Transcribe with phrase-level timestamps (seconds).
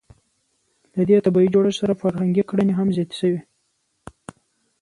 [0.95, 3.39] له دې طبیعي جوړښت سره فرهنګي کړنې هم زیاتې شوې.